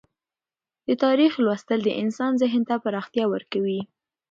[0.87, 3.81] د تاریخ لوستل د انسان ذهن ته پراختیا ورکوي.